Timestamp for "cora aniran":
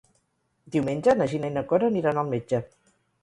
1.73-2.19